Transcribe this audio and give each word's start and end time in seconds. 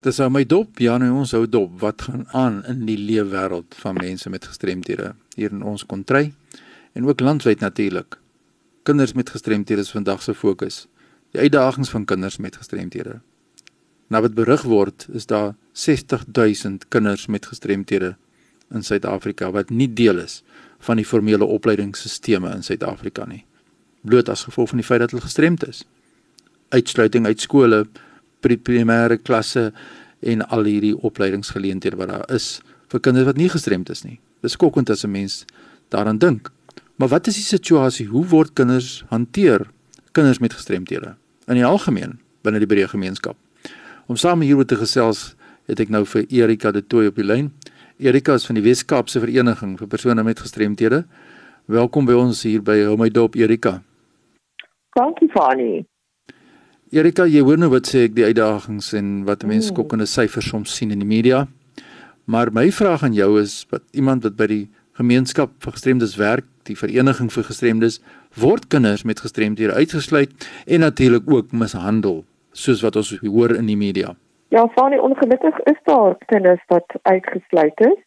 Dis 0.00 0.16
hou 0.16 0.30
my 0.32 0.46
dop, 0.48 0.78
ja, 0.80 0.94
nou 0.96 1.10
ons 1.20 1.34
hou 1.36 1.42
dop. 1.44 1.74
Wat 1.82 2.06
gaan 2.06 2.22
aan 2.32 2.62
in 2.70 2.86
die 2.88 2.96
leefwêreld 2.96 3.76
van 3.82 3.98
mense 4.00 4.30
met 4.32 4.46
gestremthede 4.48 5.10
hier 5.36 5.52
in 5.52 5.60
ons 5.60 5.84
kontry 5.84 6.30
en 6.96 7.04
ook 7.04 7.20
landwyd 7.20 7.60
natuurlik. 7.60 8.16
Kinders 8.88 9.12
met 9.12 9.34
gestremthede 9.34 9.84
is 9.84 9.92
vandag 9.92 10.24
se 10.24 10.32
fokus. 10.34 10.86
Die 11.36 11.44
uitdagings 11.44 11.92
van 11.92 12.08
kinders 12.08 12.40
met 12.40 12.56
gestremthede. 12.56 13.18
Nou 14.08 14.24
wat 14.24 14.34
berig 14.34 14.64
word, 14.64 15.04
is 15.12 15.28
daar 15.28 15.52
60000 15.72 16.88
kinders 16.88 17.26
met 17.26 17.52
gestremthede 17.52 18.14
in 18.72 18.82
Suid-Afrika 18.82 19.50
wat 19.52 19.68
nie 19.68 19.92
deel 19.92 20.24
is 20.24 20.40
van 20.80 20.96
die 20.96 21.04
formele 21.04 21.44
opleidingsstelsels 21.44 22.54
in 22.56 22.64
Suid-Afrika 22.64 23.28
nie. 23.28 23.44
Bloot 24.00 24.32
as 24.32 24.48
gevolg 24.48 24.72
van 24.72 24.80
die 24.80 24.88
feit 24.88 25.04
dat 25.04 25.12
hulle 25.12 25.28
gestremd 25.28 25.68
is. 25.68 25.84
Uitsluiting 26.72 27.26
uit 27.26 27.40
skole 27.40 27.84
primêre 28.40 29.18
klasse 29.22 29.72
en 30.20 30.42
al 30.48 30.64
hierdie 30.64 30.96
opleidingsgeleenthede 30.96 31.96
wat 31.96 32.08
daar 32.08 32.34
is 32.34 32.60
vir 32.90 33.00
kinders 33.00 33.28
wat 33.28 33.36
nie 33.36 33.48
gestremd 33.48 33.90
is 33.90 34.04
nie. 34.04 34.18
Dis 34.42 34.52
skokkend 34.52 34.90
as 34.90 35.04
'n 35.04 35.10
mens 35.10 35.44
daaraan 35.88 36.18
dink. 36.18 36.50
Maar 36.96 37.08
wat 37.08 37.26
is 37.26 37.34
die 37.34 37.44
situasie? 37.58 38.06
Hoe 38.06 38.26
word 38.26 38.52
kinders 38.52 39.04
hanteer? 39.08 39.70
Kinders 40.12 40.38
met 40.38 40.52
gestremthede 40.52 41.16
in 41.46 41.54
die 41.54 41.64
algemeen 41.64 42.18
binne 42.42 42.58
die 42.58 42.66
breë 42.66 42.88
gemeenskap. 42.88 43.36
Om 44.06 44.16
saam 44.16 44.40
hieroor 44.40 44.66
te 44.66 44.76
gesels, 44.76 45.34
het 45.66 45.80
ek 45.80 45.88
nou 45.88 46.04
vir 46.04 46.24
Erika 46.28 46.72
de 46.72 46.82
Tooy 46.86 47.06
op 47.06 47.16
die 47.16 47.24
lyn. 47.24 47.52
Erika 47.98 48.34
is 48.34 48.46
van 48.46 48.54
die 48.58 48.64
Wes-Kaapse 48.64 49.20
Vereniging 49.20 49.78
vir 49.78 49.86
persone 49.86 50.22
met 50.22 50.40
gestremthede. 50.40 51.04
Welkom 51.66 52.08
by 52.08 52.16
ons 52.18 52.42
hier 52.42 52.62
by 52.62 52.78
Hou 52.84 52.96
my 52.96 53.08
dop 53.08 53.36
Erika. 53.38 53.82
Dankie 54.98 55.28
Fani. 55.30 55.84
Erika, 56.90 57.22
jy 57.22 57.38
hoor 57.46 57.58
nou 57.62 57.68
wat 57.70 57.86
sê 57.86 58.00
ek 58.08 58.16
die 58.16 58.24
uitdagings 58.26 58.88
en 58.98 59.10
wat 59.22 59.44
mense 59.46 59.68
mm. 59.68 59.74
skokkende 59.76 60.08
syfers 60.10 60.48
soms 60.50 60.72
sien 60.74 60.90
in 60.90 61.04
die 61.04 61.06
media. 61.06 61.44
Maar 62.26 62.50
my 62.50 62.64
vraag 62.74 63.04
aan 63.06 63.14
jou 63.14 63.36
is 63.38 63.60
wat 63.70 63.84
iemand 63.94 64.24
wat 64.26 64.34
by 64.34 64.48
die 64.50 64.64
gemeenskap 64.98 65.52
vir 65.62 65.76
gestremdes 65.76 66.16
werk, 66.18 66.48
die 66.66 66.74
vereniging 66.74 67.30
vir 67.30 67.46
gestremdes, 67.46 68.00
word 68.34 68.66
kinders 68.74 69.04
met 69.06 69.22
gestremdhede 69.22 69.76
uitgesluit 69.78 70.34
en 70.66 70.82
natuurlik 70.82 71.30
ook 71.30 71.54
mishandel, 71.54 72.24
soos 72.50 72.82
wat 72.82 72.98
ons 72.98 73.12
hoor 73.22 73.54
in 73.54 73.70
die 73.70 73.78
media. 73.78 74.16
Ja, 74.50 74.66
van 74.74 74.90
die 74.90 74.98
ongelukkig 74.98 75.62
is 75.70 75.78
daar 75.86 76.16
kinders 76.26 76.64
wat 76.74 76.98
uitgesluit 77.06 77.86
is. 77.86 77.98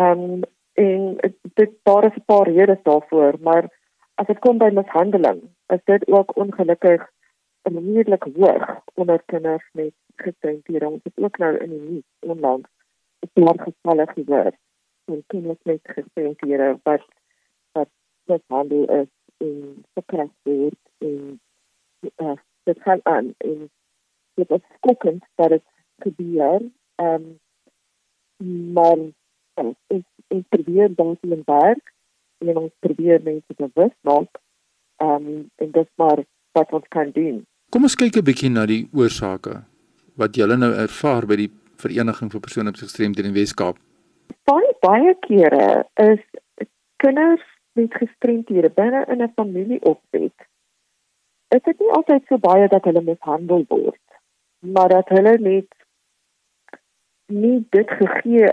Ehm 0.00 0.28
um, 0.40 0.44
en 0.74 1.18
dit 1.60 1.70
daar 1.86 2.08
is 2.08 2.16
'n 2.16 2.24
paar 2.26 2.48
redes 2.48 2.80
daarvoor, 2.82 3.36
maar 3.40 3.68
as 4.14 4.26
dit 4.26 4.38
kom 4.38 4.58
by 4.58 4.70
mishandeling, 4.72 5.44
is 5.68 5.84
dit 5.84 6.08
ook 6.08 6.36
ongelukkig 6.36 7.04
onmiddellik 7.64 8.26
hoog 8.36 8.82
onder 8.94 9.22
kinders 9.26 9.68
met 9.72 9.92
gestremdhede. 10.16 10.88
Ons 10.88 11.02
het 11.02 11.18
ook 11.24 11.38
nou 11.38 11.56
in 11.56 11.70
die 11.70 11.80
nuus 11.80 12.08
onlangs 12.20 12.68
'n 13.20 13.30
paar 13.32 13.58
gevalle 13.58 14.06
gehoor 14.06 14.52
van 15.04 15.22
kinders 15.26 15.62
met 15.62 15.80
gestremdhede 15.82 16.78
wat 16.82 17.04
wat 18.26 18.42
handel 18.46 18.84
is 18.84 19.08
in 19.36 19.84
verkrachting 19.92 20.34
word 20.42 20.80
en 20.98 21.40
uh, 22.16 22.36
dit 22.62 22.80
gaan 22.80 23.00
aan 23.02 23.34
en 23.38 23.70
dit 24.34 24.50
is 24.50 24.64
skokkend 24.76 25.24
dat 25.34 25.48
dit 25.48 25.64
gebeur. 25.98 26.60
Ehm 26.94 27.24
um, 28.38 28.72
maar 28.72 28.98
ons 29.54 29.76
ons 30.28 30.44
probeer 30.48 30.94
dan 30.94 31.16
in 31.20 31.42
werk 31.46 31.92
en 32.38 32.56
ons 32.56 32.72
probeer 32.78 33.22
mense 33.22 33.54
bewus 33.56 33.96
maak. 34.00 34.40
Ehm 34.96 35.26
um, 35.26 35.50
en 35.54 35.70
dit 35.70 35.90
maar 35.94 36.24
wat 36.52 36.72
ons 36.72 36.88
kan 36.88 37.10
doen. 37.10 37.46
Kom 37.74 37.88
ons 37.88 37.96
kyk 37.98 38.18
'n 38.18 38.26
bietjie 38.26 38.48
na 38.54 38.62
die 38.70 38.82
oorsake 38.94 39.52
wat 40.20 40.36
julle 40.38 40.54
nou 40.56 40.68
ervaar 40.82 41.24
by 41.26 41.36
die 41.40 41.50
vereniging 41.82 42.28
vir 42.32 42.40
persone 42.42 42.70
met 42.70 42.82
gestremdhede 42.82 43.26
in 43.30 43.34
Wes-Kaap. 43.34 43.78
Baie 44.50 44.68
baie 44.86 45.14
kere 45.26 45.82
is 46.04 46.20
kinders 47.02 47.42
met 47.74 47.96
gestremdhede 48.02 48.70
binne 48.76 49.00
in 49.14 49.22
'n 49.26 49.32
familie 49.40 49.80
opset. 49.92 50.46
Dit 51.50 51.66
is 51.72 51.80
nie 51.80 51.90
altyd 51.98 52.22
so 52.28 52.38
baie 52.38 52.68
dat 52.68 52.84
hulle 52.84 53.02
mishandel 53.02 53.64
word, 53.68 54.06
maar 54.60 54.88
dat 54.88 55.08
hulle 55.08 55.32
net 55.38 55.74
nie 57.26 57.58
dit 57.70 57.90
gegee 58.02 58.52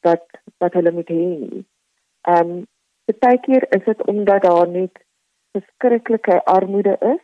dat 0.00 0.24
wat 0.64 0.72
hulle 0.72 0.92
moet 0.92 1.12
hê 1.12 1.26
nie. 1.42 1.64
Ehm 2.24 2.56
um, 2.56 2.64
baie 3.20 3.38
keer 3.44 3.68
is 3.76 3.84
dit 3.84 4.06
omdat 4.06 4.42
daar 4.48 4.68
net 4.68 5.04
verskriklike 5.52 6.40
armoede 6.44 6.96
is 7.12 7.22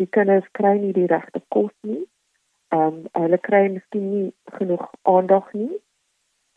die 0.00 0.08
kinders 0.16 0.46
kry 0.58 0.76
nie 0.78 0.92
die 0.92 1.08
regte 1.12 1.42
kos 1.48 1.72
nie. 1.82 2.04
Ehm 2.74 2.86
um, 2.86 3.02
hulle 3.22 3.38
kry 3.48 3.66
miskien 3.72 4.06
nie 4.12 4.30
genoeg 4.58 4.86
aandag 5.02 5.52
nie. 5.52 5.74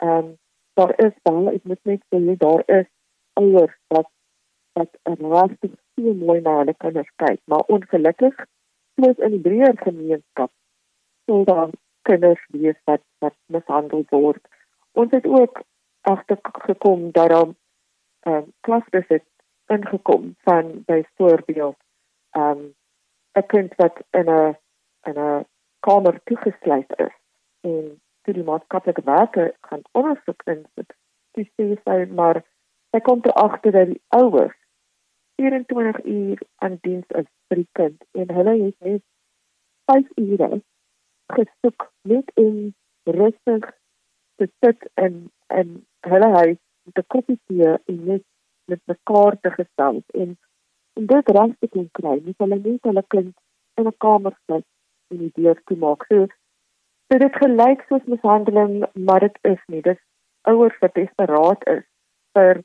Ehm 0.04 0.16
um, 0.16 0.32
daar 0.78 0.94
is 1.06 1.14
dan 1.22 1.48
ek 1.48 1.64
moet 1.64 1.84
net 1.84 2.02
sê 2.08 2.36
daar 2.44 2.64
is 2.78 2.88
ouers 3.40 3.76
wat 3.94 4.08
wat 4.78 4.96
regtig 5.04 5.76
baie 5.96 6.14
mooi 6.14 6.40
na 6.40 6.56
hulle 6.60 6.74
kinders 6.84 7.10
kyk, 7.22 7.40
maar 7.44 7.64
ongelukkig 7.76 8.36
soos 9.00 9.22
in 9.26 9.36
die 9.36 9.44
breër 9.46 9.76
gemeenskap 9.84 10.52
sou 11.26 11.44
daar 11.44 11.70
kinders 12.08 12.42
wees 12.56 12.78
wat 12.90 13.02
wat 13.24 13.36
mishandel 13.46 14.04
word. 14.10 14.42
Ons 14.92 15.10
het 15.16 15.26
ook 15.26 15.62
agtergekom 16.12 17.10
dat 17.10 17.28
daar 17.34 17.48
ehm 18.26 18.36
um, 18.36 18.52
klasbesit 18.60 19.26
ingekom 19.66 20.34
van 20.48 20.82
byvoorbeeld 20.86 21.76
ehm 22.30 22.50
um, 22.50 22.74
'n 23.40 23.46
kind 23.46 23.74
wat 23.82 23.96
in 24.20 24.28
'n 24.30 24.56
in 25.08 25.18
'n 25.18 25.44
kamer 25.86 26.20
toegesluit 26.24 26.90
is 27.06 27.16
en 27.60 28.00
toe 28.22 28.34
die 28.34 28.48
maatskaplike 28.50 29.02
werker 29.04 29.52
gaan 29.68 29.82
ondersoek 29.92 30.42
in 30.54 30.66
dit 30.74 30.96
dis 31.38 31.50
sê 31.56 31.66
sy 31.84 31.98
maar 32.20 32.42
sy 32.90 33.00
kom 33.08 33.20
te 33.20 33.32
agter 33.44 33.72
dat 33.72 33.86
die 33.92 34.02
ouers 34.20 34.56
24 35.42 36.04
uur 36.04 36.42
aan 36.64 36.78
diens 36.86 37.06
is 37.20 37.28
vir 37.48 37.62
die 37.62 37.70
kind 37.80 38.04
en 38.22 38.34
hulle 38.38 38.56
het 38.64 38.88
net 38.88 39.04
5 39.92 40.10
ure 40.24 40.50
gesoek 41.36 41.86
net 42.12 42.32
in 42.44 42.74
rustig 43.20 43.70
te 44.36 44.48
sit 44.64 44.88
en 45.04 45.22
en 45.60 45.72
hulle 46.12 46.30
huis 46.36 46.58
met 46.84 46.98
'n 47.04 47.10
koppie 47.14 47.40
tee 47.46 47.72
en 47.92 48.04
net 48.10 48.24
met 48.70 48.82
mekaar 48.92 49.40
te 49.40 49.50
gesels 49.50 50.04
en 50.22 50.38
En 50.98 51.06
dit 51.06 51.28
reg 51.36 51.54
te 51.58 51.68
kan 51.68 51.88
kry, 51.98 52.16
nie 52.24 52.34
hulle 52.38 52.58
net 52.58 52.88
hulle 52.88 53.04
kind 53.14 53.34
in 53.78 53.86
'n 53.86 53.96
kamer 54.04 54.34
sit 54.46 54.66
en 55.10 55.18
die 55.18 55.32
deur 55.34 55.58
toe 55.66 55.76
maak. 55.76 56.04
So, 56.08 56.26
so 57.08 57.18
dit 57.18 57.36
gelyk 57.42 57.84
soos 57.88 58.04
mishandeling, 58.04 58.84
maar 58.94 59.20
dit 59.20 59.38
is 59.42 59.62
nie. 59.66 59.82
Dis 59.82 60.00
ouers 60.42 60.78
wat 60.80 60.94
desperaat 60.94 61.64
is 61.76 61.84
vir 62.34 62.62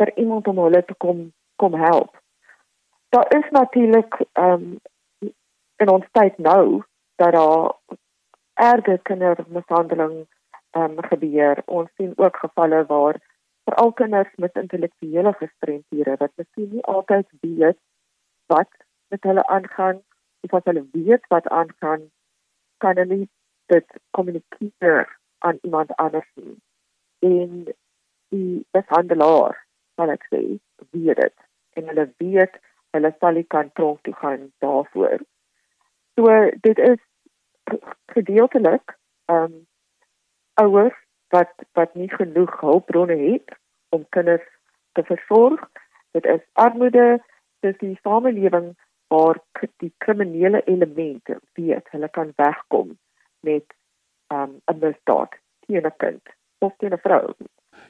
vir 0.00 0.12
iemand 0.16 0.48
om 0.48 0.58
hulle 0.64 0.82
te 0.84 0.94
kom 0.94 1.32
kom 1.56 1.74
help. 1.74 2.16
Daar 3.08 3.28
is 3.38 3.50
natuurlik 3.50 4.14
ehm 4.32 4.52
um, 4.52 4.80
in 5.76 5.88
ons 5.88 6.06
tyd 6.12 6.38
nou 6.38 6.82
dat 7.16 7.32
daar 7.32 7.72
erge 8.54 9.00
kindermishandeling 9.02 10.14
ehm 10.70 10.98
um, 10.98 11.02
gebeur. 11.12 11.62
Ons 11.66 11.90
sien 11.96 12.12
ook 12.16 12.36
gevalle 12.36 12.84
waar 12.86 13.20
veral 13.70 13.92
kinders 13.92 14.30
met 14.36 14.56
intellektuele 14.56 15.32
gestremdhede 15.32 16.16
wat 16.18 16.32
miskien 16.36 16.70
nie 16.74 16.84
altyd 16.94 17.26
weet 17.40 17.78
wat 18.46 18.70
met 19.14 19.22
hulle 19.22 19.46
aangaan 19.46 20.00
of 20.40 20.50
wat 20.50 20.64
hulle 20.64 20.86
weet 20.92 21.26
wat 21.34 21.48
aangaan 21.48 22.08
kan 22.82 22.96
hulle 22.96 23.28
dit 23.66 23.98
kommunikeer 24.10 25.18
aan 25.38 25.58
iemand 25.62 25.94
anders 25.96 26.30
nie. 26.34 26.56
En 27.18 27.68
die 28.34 28.66
behandelaar 28.70 29.60
sal 29.94 30.10
ek 30.16 30.26
sê 30.32 30.42
weet 30.90 31.20
dit. 31.22 31.36
En 31.78 31.86
hulle 31.92 32.08
weet 32.22 32.58
hulle 32.96 33.14
sal 33.18 33.38
nie 33.38 33.46
kan 33.54 33.70
tronk 33.78 34.02
toe 34.02 34.14
gaan 34.22 34.50
daarvoor. 34.64 35.22
So 36.18 36.40
dit 36.66 36.78
is 36.90 37.00
gedeeltelik 38.16 38.96
ehm 39.30 39.52
um, 39.52 39.58
ouers 40.60 40.98
wat 41.30 41.52
wat 41.78 41.94
nie 41.94 42.10
genoeg 42.10 42.60
hulpbronne 42.60 43.16
het 43.16 43.59
om 43.90 44.06
kinders 44.08 44.46
te 44.92 45.02
versorg. 45.02 45.60
Dit 46.16 46.26
is 46.26 46.42
armoede, 46.52 47.20
dis 47.60 47.76
die 47.78 47.98
samelewing 48.02 48.72
waar 49.10 49.38
die 49.82 49.92
kriminele 49.98 50.62
elemente 50.70 51.38
weet 51.58 51.86
hulle 51.90 52.08
kan 52.14 52.32
wegkom 52.36 52.98
met 53.46 53.66
um, 54.32 54.60
'n 54.66 54.74
um, 54.74 54.78
misdaad 54.78 55.34
teen 55.66 55.86
'n 55.86 55.96
kind 55.96 56.22
of 56.58 56.72
teen 56.78 56.92
'n 56.92 57.02
vrou. 57.02 57.34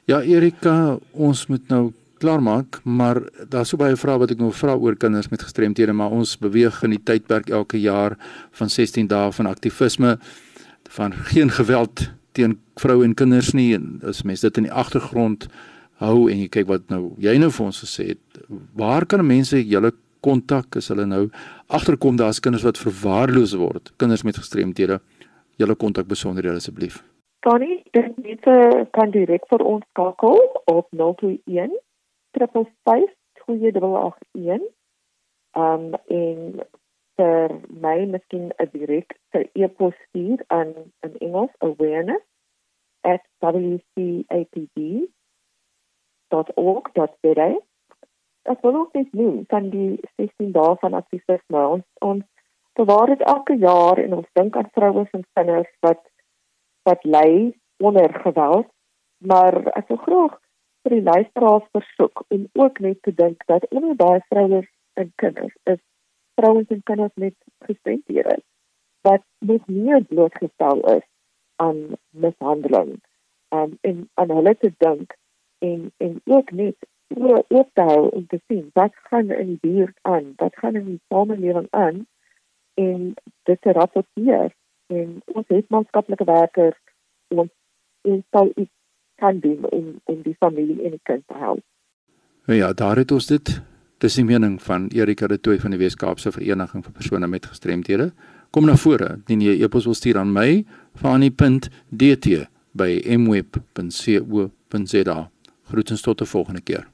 Ja 0.05 0.21
Erika, 0.21 0.97
ons 1.11 1.47
moet 1.47 1.67
nou 1.67 1.91
klaarmaak, 2.17 2.83
maar 2.83 3.21
daar's 3.49 3.69
so 3.69 3.77
baie 3.77 3.95
vrae 3.95 4.17
wat 4.17 4.31
ek 4.31 4.37
nog 4.37 4.55
vra 4.55 4.75
oor 4.75 4.95
kinders 4.95 5.29
met 5.29 5.41
gestremthede, 5.41 5.93
maar 5.93 6.13
ons 6.13 6.37
beweeg 6.37 6.83
in 6.83 6.89
die 6.89 7.03
tydperk 7.03 7.49
elke 7.49 7.79
jaar 7.81 8.17
van 8.51 8.69
16 8.69 9.07
dae 9.07 9.31
van 9.31 9.45
aktivisme 9.45 10.17
van 10.89 11.13
geen 11.13 11.49
geweld 11.49 12.11
teen 12.31 12.59
vroue 12.75 13.03
en 13.03 13.13
kinders 13.13 13.53
nie 13.53 13.73
en 13.75 13.99
as 14.07 14.23
mense 14.23 14.47
dit 14.47 14.57
in 14.57 14.63
die 14.69 14.77
agtergrond 14.83 15.47
hou 16.01 16.29
en 16.29 16.39
jy 16.41 16.49
kyk 16.49 16.67
wat 16.69 16.89
nou 16.93 17.13
jy 17.21 17.37
nou 17.41 17.51
vir 17.53 17.65
ons 17.65 17.83
gesê 17.85 18.11
het 18.13 18.41
waar 18.77 19.05
kan 19.05 19.23
mense 19.25 19.57
julle 19.57 19.93
kontak 20.25 20.77
as 20.77 20.89
hulle 20.93 21.05
nou 21.09 21.23
agterkom 21.69 22.17
daar's 22.17 22.41
kinders 22.43 22.65
wat 22.67 22.81
verwaarloos 22.81 23.55
word 23.57 23.93
kinders 24.01 24.25
met 24.27 24.37
gestremthede 24.41 24.99
julle 25.61 25.75
kontakbesonderhede 25.75 26.61
asseblief. 26.61 27.01
Tony, 27.45 27.83
dit 27.91 28.17
mense 28.17 28.57
kan 28.97 29.13
direk 29.13 29.47
vir 29.49 29.63
ons 29.65 29.85
skakel 29.93 30.37
op 30.69 30.87
021 30.93 31.73
355 32.37 33.09
2881. 33.45 34.69
Um 35.57 35.87
en 36.17 36.61
vir 37.19 37.55
my 37.85 37.97
miskien 38.13 38.51
'n 38.57 38.69
direkte 38.73 39.49
e-pos 39.53 39.97
stuur 40.07 40.43
aan 40.47 40.73
in 41.05 41.17
Engels 41.27 41.53
awareness@wcapd.org.za. 46.31 47.59
As 48.43 48.57
wel 48.61 48.75
ook 48.75 48.93
net 48.93 49.13
noem 49.13 49.43
van 49.47 49.69
die 49.69 49.99
16 50.15 50.51
dae 50.51 50.75
van 50.79 50.93
aktivisme 50.93 51.67
ons 51.67 51.83
ons 51.99 52.23
bewaar 52.73 53.07
dit 53.07 53.21
elke 53.21 53.55
jaar 53.57 53.97
en 53.97 54.13
ons 54.13 54.27
dink 54.33 54.55
aan 54.55 54.69
vroue 54.71 55.07
en 55.11 55.25
kinders 55.33 55.69
wat 55.79 56.01
wat 56.89 57.03
ly 57.03 57.53
onder 57.77 58.13
geweld 58.23 58.67
maar 59.17 59.57
ek 59.77 59.87
wil 59.87 60.01
graag 60.05 60.37
vir 60.81 60.95
die 60.95 61.03
luisteraars 61.09 61.67
versoek 61.77 62.23
om 62.27 62.47
ook 62.63 62.79
net 62.79 63.01
te 63.01 63.13
dink 63.13 63.45
dat 63.51 63.67
onder 63.69 63.95
daai 63.97 64.21
vroue 64.29 64.61
en 64.93 65.13
kinders 65.15 65.55
is 65.73 65.81
vrouens 66.39 66.73
en 66.75 66.83
kinders 66.83 67.15
met 67.25 67.35
gestremdhede 67.67 68.37
wat 69.01 69.23
nog 69.39 69.67
meer 69.67 70.03
blootgestel 70.03 70.81
is 70.95 71.07
aan 71.55 71.81
mishandeling 72.09 72.97
um, 73.49 73.77
en 73.81 74.09
aan 74.13 74.31
hulle 74.37 74.55
te 74.57 74.73
dink 74.77 75.17
en 75.61 75.91
en 75.97 76.21
ook 76.25 76.51
net 76.51 76.75
ook 77.47 77.69
te 77.73 77.81
hou 77.81 78.09
om 78.09 78.27
te 78.27 78.39
sien 78.47 78.69
wat 78.73 78.95
gaan 79.09 79.31
in 79.31 79.47
die 79.47 79.61
buurt 79.61 79.97
aan 80.01 80.33
wat 80.35 80.55
gaan 80.55 80.75
in 80.75 80.85
die 80.85 81.01
samelewing 81.07 81.67
aan 81.69 82.05
en 82.73 83.13
dit 83.43 83.61
te 83.61 83.71
rapporteer 83.71 84.53
en 84.87 85.21
ons 85.25 85.47
het 85.47 85.69
maatskaplike 85.69 86.27
werkers 86.29 86.79
ons 87.27 87.51
en 88.01 88.23
sal 88.29 88.51
iets 88.55 88.73
kan 89.15 89.39
doen 89.39 89.69
om 89.69 89.99
om 90.03 90.21
die 90.21 90.35
familie 90.39 90.81
en 90.83 90.97
die 90.97 91.03
kind 91.03 91.27
te 91.27 91.37
help. 91.37 91.63
Ja, 92.45 92.73
daar 92.73 92.97
het 92.97 93.11
ons 93.11 93.27
dit 93.27 93.61
Dis 94.01 94.15
die 94.17 94.23
mening 94.25 94.55
van 94.65 94.87
Erika 94.89 95.27
de 95.29 95.37
Tooy 95.37 95.59
van 95.61 95.75
die 95.75 95.77
Weskaapse 95.77 96.31
Vereniging 96.33 96.81
vir 96.81 96.93
persone 96.95 97.27
met 97.29 97.45
gestremthede. 97.45 98.07
Kom 98.49 98.65
na 98.65 98.73
vore, 98.81 99.11
indien 99.19 99.43
jy 99.45 99.61
e-pos 99.61 99.85
wil 99.85 99.93
stuur 99.93 100.17
aan 100.17 100.31
my, 100.33 100.65
fani.dt 100.97 102.47
by 102.73 102.89
mweb.co.za. 103.21 105.17
Groetens 105.71 106.01
tot 106.01 106.21
'n 106.21 106.25
volgende 106.25 106.61
keer. 106.61 106.87